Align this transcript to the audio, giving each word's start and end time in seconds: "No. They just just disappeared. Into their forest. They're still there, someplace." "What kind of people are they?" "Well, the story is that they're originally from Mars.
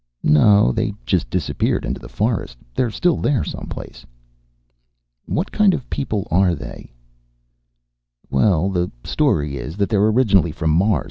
"No. 0.23 0.71
They 0.71 0.89
just 1.05 1.05
just 1.05 1.29
disappeared. 1.29 1.85
Into 1.85 1.99
their 1.99 2.09
forest. 2.09 2.57
They're 2.73 2.89
still 2.89 3.17
there, 3.17 3.43
someplace." 3.43 4.03
"What 5.27 5.51
kind 5.51 5.75
of 5.75 5.87
people 5.91 6.27
are 6.31 6.55
they?" 6.55 6.91
"Well, 8.31 8.71
the 8.71 8.89
story 9.03 9.57
is 9.57 9.77
that 9.77 9.89
they're 9.89 10.01
originally 10.07 10.53
from 10.53 10.71
Mars. 10.71 10.99